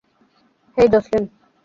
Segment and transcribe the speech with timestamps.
[0.77, 1.23] হেই, Josslyn.